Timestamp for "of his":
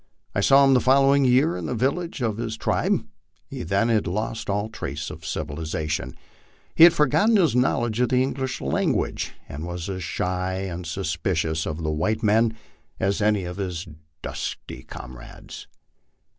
2.23-2.57, 13.43-13.87